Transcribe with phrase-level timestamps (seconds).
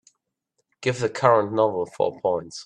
[0.81, 2.59] Give the current novel four points.